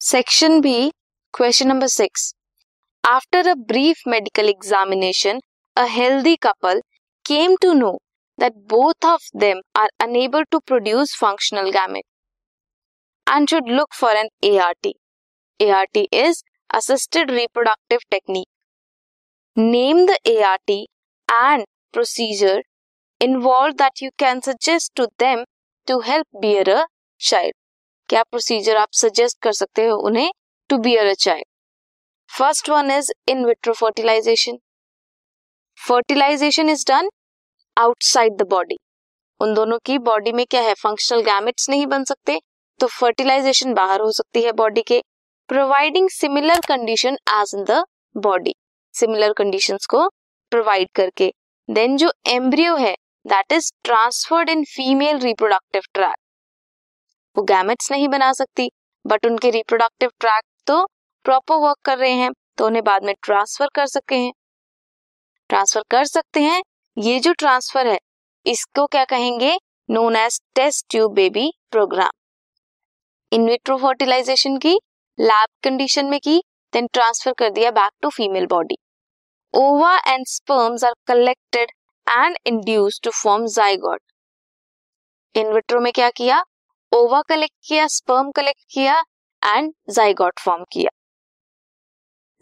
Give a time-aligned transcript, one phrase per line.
[0.00, 0.92] Section B,
[1.32, 2.32] question number 6.
[3.04, 5.40] After a brief medical examination,
[5.74, 6.82] a healthy couple
[7.24, 7.98] came to know
[8.36, 12.02] that both of them are unable to produce functional gametes
[13.26, 14.86] and should look for an ART.
[15.60, 18.48] ART is assisted reproductive technique.
[19.56, 20.86] Name the ART
[21.28, 22.62] and procedure
[23.18, 25.44] involved that you can suggest to them
[25.86, 26.86] to help bear a
[27.18, 27.52] child.
[28.08, 30.30] क्या procedure आप suggest कर सकते हो उन्हें
[30.70, 31.44] to bear a child
[32.30, 34.58] first one is in vitro fertilization
[35.78, 37.08] fertilization is done
[37.76, 38.78] outside the body
[39.40, 40.74] उन दोनों की body में क्या है?
[40.74, 42.40] फंक्शनल गैमेट्स नहीं बन सकते
[42.80, 45.02] तो फर्टिलाइजेशन बाहर हो सकती है बॉडी के
[45.48, 47.82] providing similar condition as in the
[48.14, 48.54] body
[48.94, 50.08] similar conditions को
[50.52, 51.32] प्रोवाइड करके.
[51.68, 52.94] देन जो एम्ब्रियो है
[53.26, 56.16] that is transferred in female reproductive tract
[57.38, 58.70] वो गैमेट्स नहीं बना सकती
[59.04, 60.84] बट उनके रिप्रोडक्टिव ट्रैक तो
[61.24, 64.32] प्रॉपर वर्क कर रहे हैं तो उन्हें बाद में ट्रांसफ़र कर सकते हैं।
[65.50, 66.62] ट्रांसफ़र कर सकते हैं,
[66.96, 67.98] ये जो ट्रांसफ़र है,
[68.46, 69.56] इसको क्या कहेंगे?
[69.88, 72.10] Known as test tube baby program
[73.32, 74.74] in vitro fertilization की
[75.18, 76.38] लैब कंडीशन में की
[76.72, 78.78] देन ट्रांसफ़र कर दिया back to female body
[79.54, 81.70] ova and sperms are collected
[82.06, 84.00] and induce to form zygote
[85.34, 86.44] in vitro में क्या किया?
[86.92, 88.94] ओवा कलेक्ट किया, sperm collect किया
[89.42, 90.90] एंड जाइगॉट फॉर्म किया।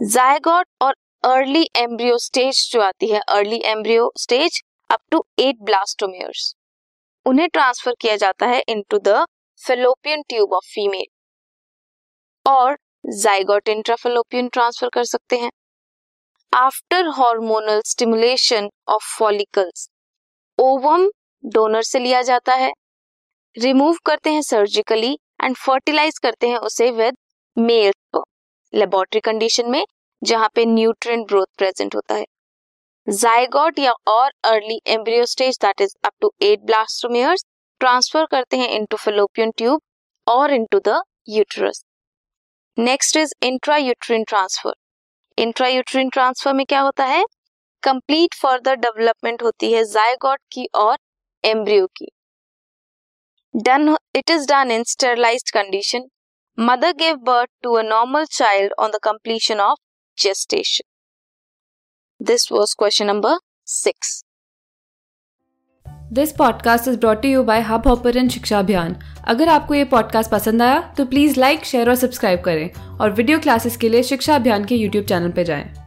[0.00, 0.94] जाइगॉट और
[1.24, 6.54] अर्ली एम्ब्रियो स्टेज जो आती है early embryo stage up to eight blastomeres
[7.26, 9.24] उन्हें ट्रांसफ़र किया जाता है into the
[9.60, 11.06] fallopian tube of female
[12.46, 15.50] और जाइगोट इंट्राफेलोपियन ट्रांसफ़र कर सकते हैं।
[16.52, 19.88] After hormonal stimulation of follicles
[20.58, 21.08] ovum
[21.44, 22.72] donor से लिया जाता है।
[23.56, 25.12] रिमूव करते हैं सर्जिकली
[25.42, 27.16] एंड फर्टिलाइज करते हैं उसे विद
[27.56, 27.92] मेल
[28.72, 29.84] लेबोरेटरी कंडीशन में
[30.22, 32.24] जहाँ पे न्यूट्रिएंट ग्रोथ प्रेजेंट होता है।
[33.06, 37.44] जाइगोट या और early embryo stage that is up to eight blastomeres
[37.80, 39.80] transfer करते हैं इनटू फेलोपियन ट्यूब
[40.26, 41.84] और into the uterus
[42.76, 44.74] next is intra uterine transfer
[45.38, 47.24] intra uterine transfer में क्या होता है?
[47.82, 50.96] कंप्लीट फर्दर डेवलपमेंट होती है जायगॉट की और
[51.44, 52.08] एम्ब्रियो की।
[53.56, 56.08] Done it is done in sterilized condition
[56.58, 59.78] mother give birth to a normal child on the completion of
[60.18, 60.86] gestation.
[62.20, 63.34] This was question number
[63.68, 64.22] six.
[66.12, 68.96] This podcast is brought you by Hub Hopper Shiksha Abhiyan
[69.28, 73.38] अगर आपको ये podcast पसंद आया तो please like share और subscribe करें और video
[73.38, 75.85] classes के लिए शिक्षा अभियान के यूट्यूब चैनल पर जाएँ।